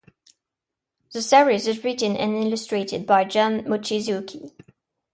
[1.11, 4.51] The series is written and illustrated by Jun Mochizuki.